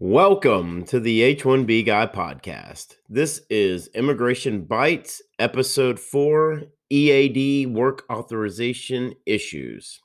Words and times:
Welcome 0.00 0.84
to 0.84 1.00
the 1.00 1.22
H 1.22 1.42
1B 1.42 1.84
Guy 1.84 2.06
podcast. 2.06 2.94
This 3.08 3.40
is 3.50 3.88
Immigration 3.88 4.62
Bites, 4.62 5.20
Episode 5.40 5.98
4 5.98 6.66
EAD 6.88 7.74
Work 7.74 8.04
Authorization 8.08 9.14
Issues. 9.26 9.98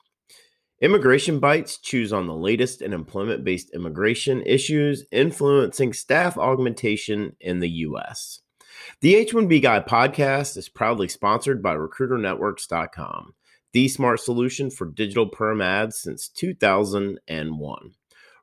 Immigration 0.82 1.38
Bites 1.38 1.78
chews 1.78 2.12
on 2.12 2.26
the 2.26 2.34
latest 2.34 2.82
in 2.82 2.92
employment 2.92 3.44
based 3.44 3.70
immigration 3.72 4.42
issues 4.44 5.04
influencing 5.12 5.92
staff 5.92 6.36
augmentation 6.36 7.36
in 7.38 7.60
the 7.60 7.70
U.S. 7.70 8.40
The 9.00 9.14
H 9.14 9.32
1B 9.32 9.62
Guy 9.62 9.78
podcast 9.78 10.56
is 10.56 10.68
proudly 10.68 11.06
sponsored 11.06 11.62
by 11.62 11.76
RecruiterNetworks.com, 11.76 13.34
the 13.70 13.86
smart 13.86 14.18
solution 14.18 14.72
for 14.72 14.86
digital 14.86 15.28
perm 15.28 15.60
ads 15.60 15.96
since 15.96 16.28
2001. 16.30 17.92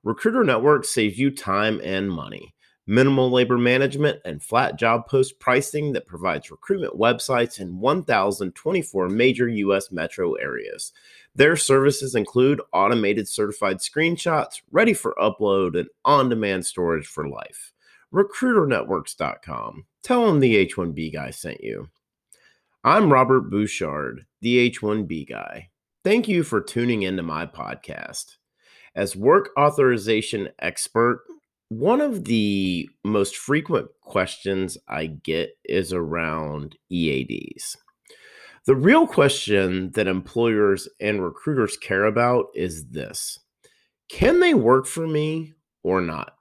Recruiter 0.04 0.44
Network 0.44 0.86
saves 0.86 1.20
you 1.20 1.30
time 1.30 1.80
and 1.84 2.12
money. 2.12 2.56
Minimal 2.88 3.30
labor 3.30 3.58
management 3.58 4.20
and 4.26 4.42
flat 4.42 4.78
job 4.78 5.08
post 5.08 5.40
pricing 5.40 5.94
that 5.94 6.08
provides 6.08 6.50
recruitment 6.50 6.98
websites 7.00 7.60
in 7.60 7.80
1,024 7.80 9.10
major 9.10 9.48
U.S. 9.48 9.92
metro 9.92 10.34
areas. 10.34 10.92
Their 11.36 11.56
services 11.56 12.16
include 12.16 12.62
automated 12.74 13.30
certified 13.30 13.78
screenshots 13.78 14.62
ready 14.72 14.94
for 14.94 15.16
upload 15.22 15.80
and 15.80 15.88
on 16.04 16.30
demand 16.30 16.66
storage 16.66 17.06
for 17.06 17.30
life. 17.30 17.72
RecruiterNetworks.com. 18.12 19.86
Tell 20.04 20.26
them 20.26 20.40
the 20.40 20.68
H1B 20.68 21.14
guy 21.14 21.30
sent 21.30 21.64
you. 21.64 21.90
I'm 22.84 23.14
Robert 23.14 23.52
Bouchard, 23.52 24.26
the 24.42 24.72
H1B 24.72 25.30
guy. 25.30 25.70
Thank 26.04 26.28
you 26.28 26.44
for 26.44 26.60
tuning 26.60 27.04
into 27.04 27.22
my 27.22 27.46
podcast. 27.46 28.38
As 28.96 29.16
work 29.16 29.50
authorization 29.58 30.50
expert, 30.60 31.24
one 31.70 32.02
of 32.02 32.26
the 32.26 32.90
most 33.06 33.38
frequent 33.38 33.88
questions 34.02 34.78
I 34.88 35.06
get 35.06 35.52
is 35.64 35.94
around 35.94 36.76
EADs. 36.92 37.78
The 38.66 38.76
real 38.76 39.08
question 39.08 39.92
that 39.92 40.08
employers 40.08 40.88
and 41.00 41.24
recruiters 41.24 41.78
care 41.78 42.06
about 42.06 42.48
is 42.54 42.90
this 42.90 43.40
Can 44.10 44.40
they 44.42 44.54
work 44.54 44.86
for 44.86 45.08
me 45.08 45.54
or 45.84 46.02
not? 46.02 46.34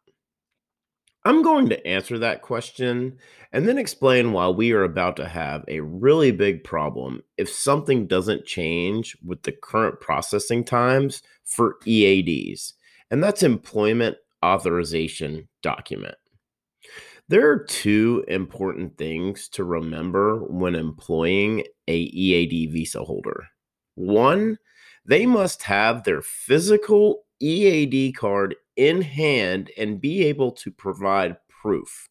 I'm 1.25 1.43
going 1.43 1.69
to 1.69 1.87
answer 1.87 2.19
that 2.19 2.41
question 2.41 3.19
and 3.53 3.69
then 3.69 3.77
explain 3.77 4.33
why 4.33 4.49
we 4.49 4.73
are 4.73 4.85
about 4.85 5.17
to 5.17 5.29
have 5.29 5.65
a 5.69 5.81
really 5.81 6.33
big 6.33 6.65
problem 6.65 7.23
if 7.37 7.51
something 7.51 8.07
doesn't 8.07 8.47
change 8.47 9.17
with 9.25 9.43
the 9.43 9.53
current 9.53 10.01
processing 10.01 10.65
times 10.65 11.23
for 11.45 11.77
EADs, 11.87 12.73
and 13.11 13.23
that's 13.23 13.43
employment 13.43 14.17
authorization 14.43 15.47
document. 15.63 16.15
There 17.29 17.49
are 17.51 17.65
two 17.65 18.25
important 18.27 18.97
things 18.97 19.49
to 19.51 19.63
remember 19.63 20.39
when 20.47 20.75
employing 20.75 21.65
a 21.87 21.97
EAD 21.97 22.73
visa 22.73 23.05
holder. 23.05 23.47
One, 23.95 24.57
they 25.05 25.27
must 25.27 25.63
have 25.65 26.05
their 26.05 26.23
physical 26.23 27.25
EAD 27.41 28.17
card 28.17 28.55
in 28.77 29.03
hand 29.03 29.71
and 29.77 30.01
be 30.01 30.25
able 30.25 30.53
to 30.53 30.71
provide 30.71 31.37
proof. 31.49 32.09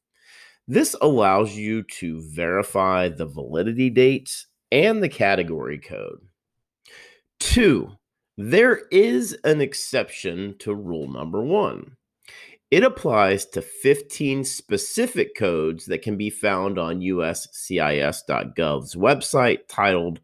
This 0.67 0.95
allows 1.01 1.55
you 1.55 1.83
to 1.83 2.21
verify 2.21 3.09
the 3.09 3.25
validity 3.25 3.89
dates 3.89 4.47
and 4.71 5.01
the 5.01 5.09
category 5.09 5.79
code. 5.79 6.19
Two, 7.39 7.91
there 8.37 8.83
is 8.91 9.35
an 9.43 9.61
exception 9.61 10.55
to 10.59 10.75
rule 10.75 11.07
number 11.07 11.41
one. 11.41 11.95
It 12.71 12.83
applies 12.83 13.45
to 13.47 13.63
15 13.63 14.43
specific 14.43 15.35
codes 15.35 15.85
that 15.87 16.03
can 16.03 16.17
be 16.17 16.29
found 16.29 16.77
on 16.77 17.01
USCIS.gov's 17.01 18.95
website 18.95 19.61
titled 19.67 20.19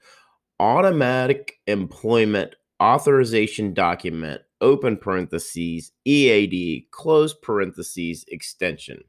Automatic 0.60 1.60
Employment 1.68 2.56
Authorization 2.82 3.74
Document 3.74 4.42
open 4.62 4.98
parentheses, 4.98 5.92
EAD, 6.06 6.90
close 6.92 7.34
parentheses, 7.34 8.26
extension. 8.30 9.04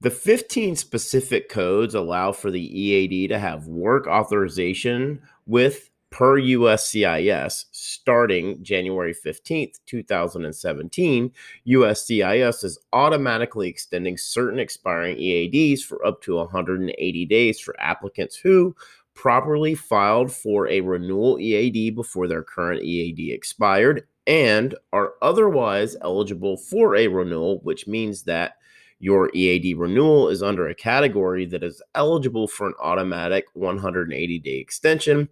The 0.00 0.10
15 0.10 0.76
specific 0.76 1.48
codes 1.48 1.94
allow 1.94 2.32
for 2.32 2.50
the 2.50 2.80
EAD 2.80 3.30
to 3.30 3.38
have 3.38 3.66
work 3.66 4.06
authorization 4.06 5.20
with 5.46 5.90
per 6.10 6.40
USCIS 6.40 7.64
starting 7.72 8.62
January 8.62 9.12
15th, 9.12 9.80
2017. 9.86 11.32
USCIS 11.66 12.62
is 12.62 12.78
automatically 12.92 13.68
extending 13.68 14.16
certain 14.16 14.60
expiring 14.60 15.16
EADs 15.16 15.82
for 15.82 16.06
up 16.06 16.22
to 16.22 16.36
180 16.36 17.26
days 17.26 17.58
for 17.58 17.74
applicants 17.80 18.36
who 18.36 18.76
properly 19.14 19.74
filed 19.74 20.32
for 20.32 20.68
a 20.68 20.80
renewal 20.80 21.38
EAD 21.38 21.94
before 21.94 22.28
their 22.28 22.42
current 22.42 22.82
EAD 22.82 23.32
expired 23.32 24.06
and 24.26 24.74
are 24.92 25.14
otherwise 25.22 25.96
eligible 26.00 26.56
for 26.56 26.96
a 26.96 27.08
renewal, 27.08 27.60
which 27.62 27.86
means 27.86 28.24
that 28.24 28.54
your 28.98 29.30
EAD 29.34 29.76
renewal 29.76 30.28
is 30.28 30.42
under 30.42 30.68
a 30.68 30.74
category 30.74 31.44
that 31.46 31.62
is 31.62 31.82
eligible 31.94 32.48
for 32.48 32.66
an 32.66 32.74
automatic 32.80 33.44
180 33.54 34.38
day 34.38 34.58
extension. 34.58 35.28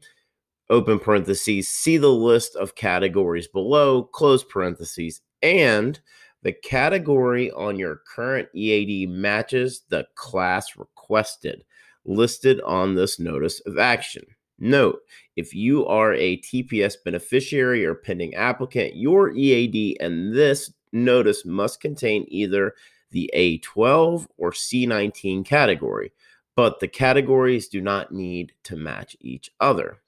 Open 0.68 0.98
parentheses, 0.98 1.68
see 1.68 1.96
the 1.96 2.12
list 2.12 2.56
of 2.56 2.74
categories 2.74 3.48
below, 3.48 4.04
close 4.04 4.44
parentheses, 4.44 5.20
and 5.42 6.00
the 6.42 6.52
category 6.52 7.50
on 7.52 7.78
your 7.78 8.00
current 8.14 8.48
EAD 8.54 9.08
matches 9.08 9.82
the 9.88 10.06
class 10.16 10.76
requested 10.76 11.64
listed 12.04 12.60
on 12.62 12.94
this 12.94 13.18
notice 13.18 13.60
of 13.60 13.78
action. 13.78 14.24
Note, 14.58 15.00
if 15.36 15.54
you 15.54 15.86
are 15.86 16.14
a 16.14 16.36
TPS 16.38 16.94
beneficiary 17.04 17.84
or 17.84 17.94
pending 17.94 18.34
applicant, 18.34 18.96
your 18.96 19.30
EAD 19.32 19.96
and 20.00 20.34
this 20.34 20.72
notice 20.92 21.44
must 21.44 21.80
contain 21.80 22.24
either 22.28 22.74
the 23.10 23.30
A12 23.34 24.26
or 24.36 24.52
C19 24.52 25.44
category, 25.44 26.12
but 26.56 26.80
the 26.80 26.88
categories 26.88 27.68
do 27.68 27.80
not 27.80 28.12
need 28.12 28.52
to 28.64 28.76
match 28.76 29.16
each 29.20 29.50
other. 29.60 29.98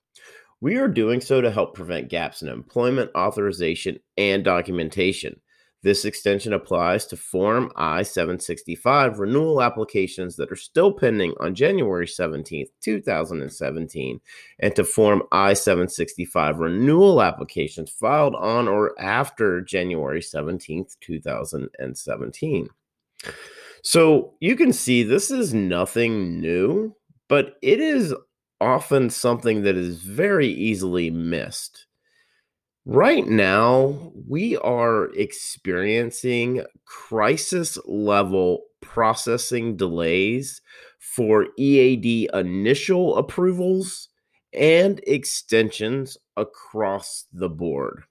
We 0.60 0.76
are 0.76 0.88
doing 0.88 1.20
so 1.20 1.40
to 1.40 1.50
help 1.50 1.74
prevent 1.74 2.08
gaps 2.08 2.42
in 2.42 2.48
employment 2.48 3.10
authorization 3.14 3.98
and 4.16 4.44
documentation. 4.44 5.40
This 5.84 6.06
extension 6.06 6.54
applies 6.54 7.04
to 7.08 7.16
Form 7.18 7.70
I 7.76 8.04
765 8.04 9.18
renewal 9.18 9.60
applications 9.60 10.34
that 10.36 10.50
are 10.50 10.56
still 10.56 10.90
pending 10.90 11.34
on 11.40 11.54
January 11.54 12.06
17th, 12.06 12.70
2017, 12.80 14.18
and 14.60 14.76
to 14.76 14.82
Form 14.82 15.24
I 15.30 15.52
765 15.52 16.58
renewal 16.58 17.20
applications 17.20 17.90
filed 17.90 18.34
on 18.34 18.66
or 18.66 18.98
after 18.98 19.60
January 19.60 20.22
17th, 20.22 20.96
2017. 21.02 22.68
So 23.82 24.32
you 24.40 24.56
can 24.56 24.72
see 24.72 25.02
this 25.02 25.30
is 25.30 25.52
nothing 25.52 26.40
new, 26.40 26.96
but 27.28 27.58
it 27.60 27.78
is 27.78 28.14
often 28.58 29.10
something 29.10 29.64
that 29.64 29.76
is 29.76 30.00
very 30.00 30.48
easily 30.48 31.10
missed. 31.10 31.84
Right 32.86 33.26
now, 33.26 34.12
we 34.28 34.58
are 34.58 35.06
experiencing 35.14 36.64
crisis 36.84 37.78
level 37.86 38.64
processing 38.82 39.78
delays 39.78 40.60
for 40.98 41.46
EAD 41.56 42.28
initial 42.34 43.16
approvals 43.16 44.10
and 44.52 45.00
extensions 45.06 46.18
across 46.36 47.24
the 47.32 47.48
board. 47.48 48.04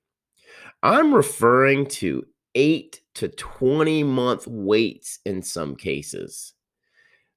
I'm 0.82 1.14
referring 1.14 1.86
to 1.88 2.26
8 2.56 3.00
to 3.14 3.28
20 3.28 4.04
month 4.04 4.48
waits 4.48 5.20
in 5.24 5.44
some 5.44 5.76
cases. 5.76 6.54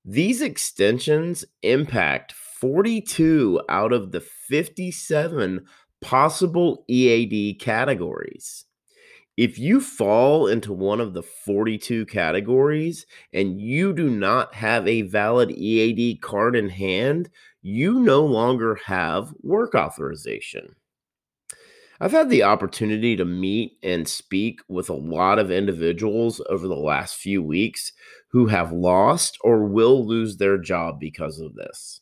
These 0.06 0.40
extensions 0.40 1.44
impact 1.62 2.32
42 2.32 3.60
out 3.68 3.92
of 3.92 4.12
the 4.12 4.20
57 4.20 5.66
possible 6.06 6.84
EAD 6.86 7.58
categories. 7.58 8.64
If 9.36 9.58
you 9.58 9.80
fall 9.80 10.46
into 10.46 10.72
one 10.72 11.00
of 11.00 11.14
the 11.14 11.22
42 11.24 12.06
categories 12.06 13.06
and 13.32 13.60
you 13.60 13.92
do 13.92 14.08
not 14.08 14.54
have 14.54 14.86
a 14.86 15.02
valid 15.02 15.50
EAD 15.50 16.22
card 16.22 16.54
in 16.54 16.68
hand, 16.68 17.28
you 17.60 17.98
no 17.98 18.24
longer 18.24 18.78
have 18.86 19.34
work 19.42 19.74
authorization. 19.74 20.76
I've 22.00 22.12
had 22.12 22.30
the 22.30 22.44
opportunity 22.44 23.16
to 23.16 23.24
meet 23.24 23.72
and 23.82 24.06
speak 24.06 24.60
with 24.68 24.88
a 24.88 24.94
lot 24.94 25.40
of 25.40 25.50
individuals 25.50 26.40
over 26.48 26.68
the 26.68 26.74
last 26.76 27.16
few 27.16 27.42
weeks 27.42 27.90
who 28.30 28.46
have 28.46 28.70
lost 28.70 29.38
or 29.40 29.64
will 29.64 30.06
lose 30.06 30.36
their 30.36 30.56
job 30.56 31.00
because 31.00 31.40
of 31.40 31.56
this. 31.56 32.00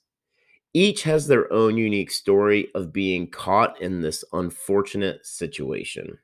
Each 0.74 1.04
has 1.04 1.26
their 1.26 1.50
own 1.50 1.78
unique 1.78 2.10
story 2.10 2.68
of 2.74 2.92
being 2.92 3.30
caught 3.30 3.80
in 3.80 4.02
this 4.02 4.24
unfortunate 4.32 5.24
situation. 5.24 6.18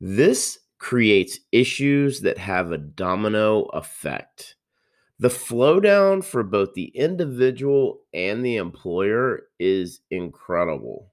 This 0.00 0.58
creates 0.78 1.38
issues 1.50 2.20
that 2.20 2.36
have 2.38 2.72
a 2.72 2.78
domino 2.78 3.64
effect. 3.72 4.56
The 5.18 5.30
flow 5.30 5.80
down 5.80 6.22
for 6.22 6.42
both 6.42 6.74
the 6.74 6.86
individual 6.96 8.02
and 8.14 8.44
the 8.44 8.56
employer 8.56 9.48
is 9.60 10.00
incredible. 10.10 11.12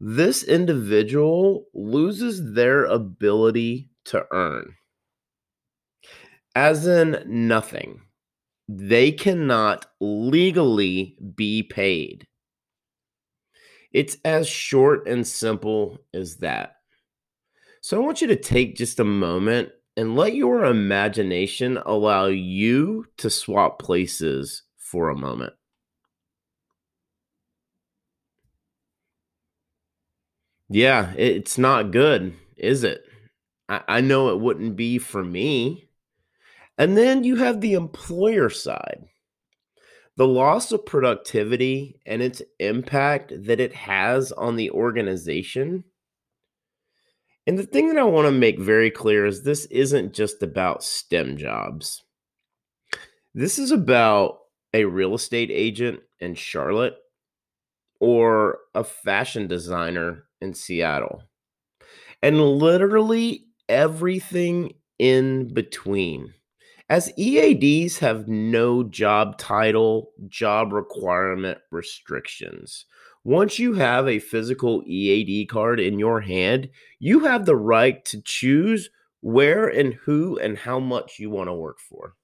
This 0.00 0.42
individual 0.42 1.68
loses 1.72 2.54
their 2.54 2.86
ability 2.86 3.88
to 4.06 4.26
earn, 4.32 4.74
as 6.54 6.86
in 6.86 7.22
nothing. 7.26 8.02
They 8.72 9.10
cannot 9.10 9.86
legally 9.98 11.18
be 11.34 11.64
paid. 11.64 12.28
It's 13.92 14.16
as 14.24 14.46
short 14.46 15.08
and 15.08 15.26
simple 15.26 15.98
as 16.14 16.36
that. 16.36 16.76
So 17.80 18.00
I 18.00 18.04
want 18.06 18.20
you 18.20 18.28
to 18.28 18.36
take 18.36 18.76
just 18.76 19.00
a 19.00 19.04
moment 19.04 19.70
and 19.96 20.14
let 20.14 20.36
your 20.36 20.64
imagination 20.66 21.78
allow 21.84 22.26
you 22.26 23.06
to 23.16 23.28
swap 23.28 23.80
places 23.80 24.62
for 24.76 25.08
a 25.08 25.16
moment. 25.16 25.54
Yeah, 30.68 31.12
it's 31.16 31.58
not 31.58 31.90
good, 31.90 32.34
is 32.56 32.84
it? 32.84 33.02
I, 33.68 34.00
know 34.00 34.28
it 34.28 34.38
wouldn't 34.38 34.76
be 34.76 34.98
for 34.98 35.24
me. 35.24 35.89
And 36.78 36.96
then 36.96 37.24
you 37.24 37.36
have 37.36 37.60
the 37.60 37.74
employer 37.74 38.50
side 38.50 39.04
the 40.16 40.26
loss 40.26 40.70
of 40.70 40.84
productivity 40.84 41.98
and 42.04 42.20
its 42.20 42.42
impact 42.58 43.32
that 43.44 43.58
it 43.58 43.72
has 43.72 44.32
on 44.32 44.56
the 44.56 44.70
organization 44.70 45.82
and 47.46 47.58
the 47.58 47.66
thing 47.66 47.88
that 47.88 47.98
I 47.98 48.04
want 48.04 48.26
to 48.26 48.32
make 48.32 48.60
very 48.60 48.90
clear 48.90 49.26
is 49.26 49.42
this 49.42 49.64
isn't 49.66 50.12
just 50.12 50.42
about 50.42 50.84
STEM 50.84 51.36
jobs. 51.36 52.02
This 53.34 53.58
is 53.58 53.70
about 53.70 54.38
a 54.74 54.84
real 54.84 55.14
estate 55.14 55.50
agent 55.50 56.00
in 56.20 56.34
Charlotte 56.34 56.94
or 57.98 58.58
a 58.74 58.84
fashion 58.84 59.46
designer 59.46 60.24
in 60.40 60.54
Seattle. 60.54 61.22
And 62.22 62.40
literally 62.40 63.46
everything 63.68 64.74
in 64.98 65.52
between. 65.52 66.34
As 66.90 67.12
EADs 67.16 67.98
have 68.00 68.26
no 68.26 68.82
job 68.82 69.38
title, 69.38 70.10
job 70.26 70.72
requirement 70.72 71.58
restrictions. 71.70 72.84
Once 73.22 73.60
you 73.60 73.74
have 73.74 74.08
a 74.08 74.18
physical 74.18 74.82
EAD 74.84 75.48
card 75.48 75.78
in 75.78 76.00
your 76.00 76.20
hand, 76.20 76.68
you 76.98 77.20
have 77.20 77.46
the 77.46 77.54
right 77.54 78.04
to 78.06 78.20
choose 78.20 78.90
where 79.20 79.68
and 79.68 79.94
who 79.94 80.36
and 80.40 80.58
how 80.58 80.80
much 80.80 81.20
you 81.20 81.30
want 81.30 81.46
to 81.46 81.54
work 81.54 81.78
for. 81.78 82.14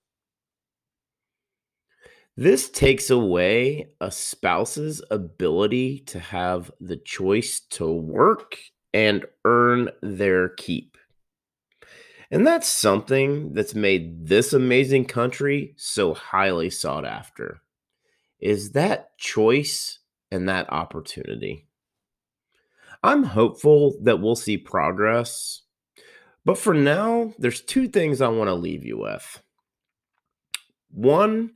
This 2.36 2.68
takes 2.68 3.08
away 3.08 3.90
a 4.00 4.10
spouse's 4.10 5.00
ability 5.12 6.00
to 6.06 6.18
have 6.18 6.72
the 6.80 6.96
choice 6.96 7.60
to 7.70 7.86
work 7.86 8.56
and 8.92 9.26
earn 9.44 9.90
their 10.02 10.48
keep. 10.48 10.95
And 12.30 12.46
that's 12.46 12.66
something 12.66 13.52
that's 13.54 13.74
made 13.74 14.26
this 14.26 14.52
amazing 14.52 15.04
country 15.04 15.74
so 15.76 16.14
highly 16.14 16.70
sought 16.70 17.04
after. 17.04 17.60
Is 18.40 18.72
that 18.72 19.16
choice 19.16 20.00
and 20.30 20.48
that 20.48 20.72
opportunity. 20.72 21.66
I'm 23.02 23.22
hopeful 23.22 23.96
that 24.02 24.20
we'll 24.20 24.36
see 24.36 24.56
progress. 24.56 25.62
But 26.44 26.58
for 26.58 26.74
now, 26.74 27.32
there's 27.38 27.60
two 27.60 27.88
things 27.88 28.20
I 28.20 28.28
want 28.28 28.48
to 28.48 28.54
leave 28.54 28.84
you 28.84 28.98
with. 28.98 29.42
One, 30.90 31.52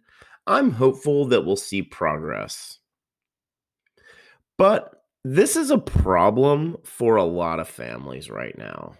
I'm 0.46 0.73
hopeful 0.73 1.26
that 1.26 1.44
we'll 1.44 1.56
see 1.56 1.82
progress. 1.82 2.78
But 4.56 5.02
this 5.25 5.56
is 5.56 5.70
a 5.70 5.78
problem 5.78 6.76
for 6.82 7.16
a 7.16 7.25
lot 7.25 7.61
of 7.61 7.69
families 7.69 8.31
right 8.31 8.56
now. 8.56 8.94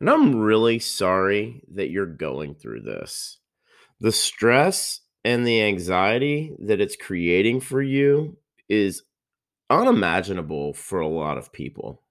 And 0.00 0.10
I'm 0.10 0.36
really 0.36 0.78
sorry 0.78 1.62
that 1.74 1.90
you're 1.90 2.06
going 2.06 2.54
through 2.54 2.82
this. 2.82 3.38
The 4.00 4.12
stress 4.12 5.00
and 5.24 5.46
the 5.46 5.62
anxiety 5.62 6.54
that 6.60 6.80
it's 6.80 6.96
creating 6.96 7.60
for 7.60 7.80
you 7.80 8.36
is 8.68 9.02
unimaginable 9.70 10.74
for 10.74 11.00
a 11.00 11.08
lot 11.08 11.38
of 11.38 11.52
people. 11.52 12.02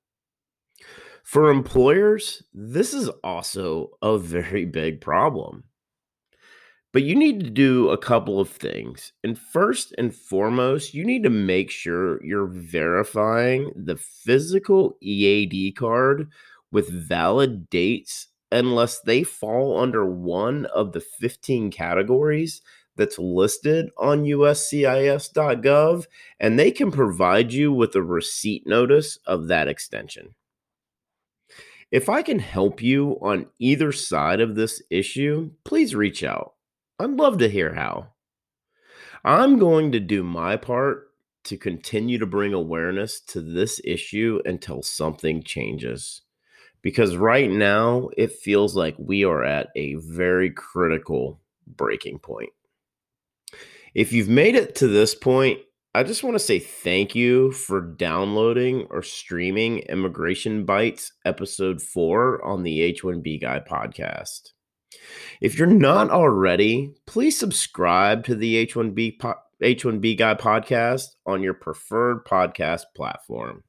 For 1.23 1.49
employers, 1.49 2.43
this 2.53 2.93
is 2.93 3.09
also 3.23 3.91
a 4.01 4.17
very 4.17 4.65
big 4.65 5.01
problem. 5.01 5.63
But 6.91 7.03
you 7.03 7.15
need 7.15 7.41
to 7.41 7.49
do 7.49 7.89
a 7.89 7.97
couple 7.97 8.39
of 8.39 8.49
things. 8.49 9.11
And 9.23 9.37
first 9.37 9.93
and 9.97 10.15
foremost, 10.15 10.93
you 10.93 11.03
need 11.03 11.23
to 11.23 11.29
make 11.29 11.69
sure 11.69 12.23
you're 12.23 12.47
verifying 12.47 13.71
the 13.75 13.97
physical 13.97 14.97
EAD 15.01 15.75
card 15.75 16.29
with 16.75 16.89
valid 16.89 17.69
dates 17.69 18.27
unless 18.51 18.99
they 18.99 19.23
fall 19.23 19.79
under 19.79 20.05
one 20.05 20.65
of 20.65 20.91
the 20.91 20.99
15 20.99 21.71
categories 21.71 22.61
that's 22.97 23.17
listed 23.17 23.89
on 23.97 24.25
uscis.gov, 24.25 26.05
and 26.37 26.59
they 26.59 26.71
can 26.71 26.91
provide 26.91 27.53
you 27.53 27.71
with 27.71 27.95
a 27.95 28.03
receipt 28.03 28.67
notice 28.67 29.17
of 29.25 29.47
that 29.47 29.69
extension. 29.69 30.35
If 31.91 32.09
I 32.09 32.21
can 32.21 32.39
help 32.39 32.81
you 32.81 33.19
on 33.21 33.45
either 33.57 33.93
side 33.93 34.41
of 34.41 34.55
this 34.55 34.81
issue, 34.89 35.51
please 35.63 35.95
reach 35.95 36.25
out. 36.25 36.55
I'd 36.99 37.11
love 37.11 37.37
to 37.37 37.47
hear 37.47 37.73
how. 37.73 38.07
I'm 39.23 39.59
going 39.59 39.93
to 39.93 40.01
do 40.01 40.23
my 40.23 40.57
part 40.57 41.07
to 41.45 41.57
continue 41.57 42.17
to 42.17 42.25
bring 42.25 42.53
awareness 42.53 43.21
to 43.27 43.39
this 43.39 43.79
issue 43.85 44.41
until 44.43 44.81
something 44.81 45.41
changes. 45.41 46.21
Because 46.85 47.17
right 47.17 47.49
now, 47.49 48.11
it 48.15 48.31
feels 48.31 48.75
like 48.75 48.93
we 48.99 49.25
are 49.25 49.43
at 49.43 49.69
a 49.75 49.95
very 49.95 50.51
critical 50.51 51.41
breaking 51.65 52.19
point. 52.19 52.51
If 53.95 54.13
you've 54.13 54.29
made 54.29 54.53
it 54.53 54.75
to 54.75 54.87
this 54.87 55.15
point, 55.15 55.61
I 55.95 56.03
just 56.03 56.23
want 56.23 56.35
to 56.35 56.39
say 56.39 56.59
thank 56.59 57.15
you 57.15 57.53
for 57.53 57.81
downloading 57.81 58.85
or 58.91 59.01
streaming 59.01 59.79
Immigration 59.79 60.63
Bites 60.63 61.11
episode 61.25 61.81
4 61.81 62.45
on 62.45 62.61
the 62.61 62.93
H1B 62.93 63.41
Guy 63.41 63.61
podcast. 63.67 64.51
If 65.41 65.57
you're 65.57 65.65
not 65.65 66.11
already, 66.11 66.93
please 67.07 67.35
subscribe 67.35 68.25
to 68.25 68.35
the 68.35 68.63
H1B 68.63 69.17
po- 69.17 69.39
H1B 69.63 70.19
Guy 70.19 70.35
podcast 70.35 71.15
on 71.25 71.41
your 71.41 71.55
preferred 71.55 72.25
podcast 72.25 72.83
platform. 72.95 73.63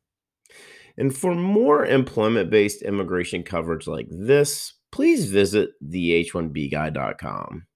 And 0.98 1.16
for 1.16 1.34
more 1.34 1.84
employment 1.84 2.50
based 2.50 2.82
immigration 2.82 3.42
coverage 3.42 3.86
like 3.86 4.08
this, 4.10 4.74
please 4.92 5.26
visit 5.26 5.70
the-h1bguy.com. 5.80 7.66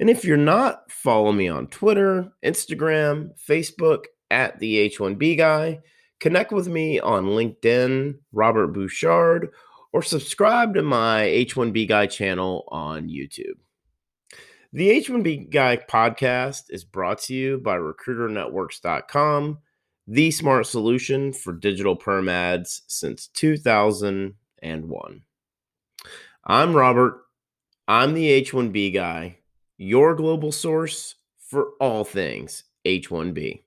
And 0.00 0.10
if 0.10 0.24
you're 0.24 0.36
not, 0.36 0.90
follow 0.90 1.32
me 1.32 1.48
on 1.48 1.68
Twitter, 1.68 2.32
Instagram, 2.44 3.30
Facebook 3.48 4.04
at 4.30 4.58
the 4.58 4.88
H1B 4.88 5.38
guy. 5.38 5.80
Connect 6.20 6.52
with 6.52 6.68
me 6.68 7.00
on 7.00 7.26
LinkedIn, 7.26 8.14
Robert 8.32 8.68
Bouchard, 8.68 9.50
or 9.92 10.02
subscribe 10.02 10.74
to 10.74 10.82
my 10.82 11.22
H1B 11.22 11.88
guy 11.88 12.06
channel 12.06 12.64
on 12.68 13.08
YouTube. 13.08 13.54
The 14.72 14.90
H1B 14.90 15.50
Guy 15.50 15.76
podcast 15.88 16.62
is 16.68 16.82
brought 16.82 17.20
to 17.20 17.34
you 17.34 17.58
by 17.58 17.76
RecruiterNetworks.com, 17.76 19.58
the 20.06 20.30
smart 20.30 20.66
solution 20.66 21.32
for 21.32 21.52
digital 21.52 21.96
perm 21.96 22.28
ads 22.28 22.82
since 22.86 23.28
2001. 23.28 25.22
I'm 26.46 26.76
Robert. 26.76 27.20
I'm 27.88 28.14
the 28.14 28.42
H1B 28.42 28.94
guy 28.94 29.38
your 29.76 30.14
global 30.14 30.52
source 30.52 31.16
for 31.38 31.70
all 31.80 32.04
things 32.04 32.64
H1B. 32.84 33.63